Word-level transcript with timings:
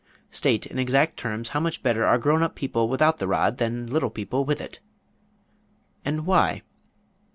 State, 0.31 0.65
in 0.65 0.79
exact 0.79 1.15
terms, 1.15 1.49
how 1.49 1.59
much 1.59 1.83
better 1.83 2.03
are 2.03 2.17
grown 2.17 2.41
up 2.41 2.55
people 2.55 2.89
without 2.89 3.19
the 3.19 3.27
rod, 3.27 3.59
than 3.59 3.85
little 3.85 4.09
people 4.09 4.43
with 4.43 4.59
it. 4.59 4.79
And 6.03 6.25
why? 6.25 6.63